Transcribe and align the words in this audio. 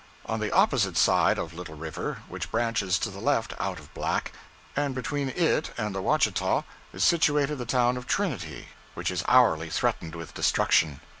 On 0.25 0.39
the 0.39 0.51
opposite 0.51 0.97
side 0.97 1.37
of 1.37 1.53
Little 1.53 1.75
River, 1.75 2.23
which 2.27 2.49
branches 2.49 2.97
to 2.97 3.11
the 3.11 3.19
left 3.19 3.53
out 3.59 3.77
of 3.77 3.93
Black, 3.93 4.31
and 4.75 4.95
between 4.95 5.29
it 5.29 5.69
and 5.77 5.93
the 5.93 6.01
Ouachita, 6.01 6.63
is 6.91 7.03
situated 7.03 7.59
the 7.59 7.67
town 7.67 7.97
of 7.97 8.07
Trinity, 8.07 8.69
which 8.95 9.11
is 9.11 9.23
hourly 9.27 9.69
threatened 9.69 10.15
with 10.15 10.33
destruction. 10.33 11.01